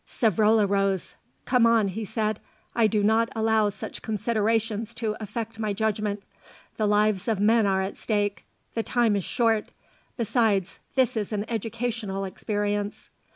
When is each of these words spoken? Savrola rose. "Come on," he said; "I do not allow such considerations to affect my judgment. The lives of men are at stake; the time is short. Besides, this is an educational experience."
Savrola 0.07 0.67
rose. 0.67 1.13
"Come 1.45 1.67
on," 1.67 1.89
he 1.89 2.05
said; 2.05 2.39
"I 2.75 2.87
do 2.87 3.03
not 3.03 3.29
allow 3.35 3.69
such 3.69 4.01
considerations 4.01 4.95
to 4.95 5.15
affect 5.19 5.59
my 5.59 5.73
judgment. 5.73 6.23
The 6.77 6.87
lives 6.87 7.27
of 7.27 7.39
men 7.39 7.67
are 7.67 7.83
at 7.83 7.97
stake; 7.97 8.43
the 8.73 8.81
time 8.81 9.15
is 9.15 9.23
short. 9.23 9.67
Besides, 10.17 10.79
this 10.95 11.15
is 11.15 11.31
an 11.31 11.45
educational 11.47 12.25
experience." 12.25 13.11